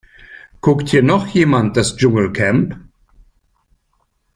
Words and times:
Guckt 0.61 0.89
hier 0.89 1.03
noch 1.03 1.27
jemand 1.27 1.77
das 1.77 1.95
Dschungelcamp? 1.95 2.75